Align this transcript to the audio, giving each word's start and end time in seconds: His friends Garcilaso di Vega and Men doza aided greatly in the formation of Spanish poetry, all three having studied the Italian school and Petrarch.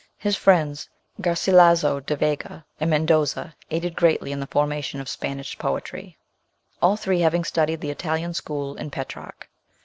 His 0.17 0.35
friends 0.35 0.89
Garcilaso 1.21 1.99
di 2.03 2.15
Vega 2.15 2.65
and 2.79 2.89
Men 2.89 3.05
doza 3.05 3.53
aided 3.69 3.95
greatly 3.95 4.31
in 4.31 4.39
the 4.39 4.47
formation 4.47 4.99
of 4.99 5.07
Spanish 5.07 5.55
poetry, 5.59 6.17
all 6.81 6.97
three 6.97 7.19
having 7.19 7.43
studied 7.43 7.81
the 7.81 7.91
Italian 7.91 8.33
school 8.33 8.75
and 8.77 8.91
Petrarch. 8.91 9.47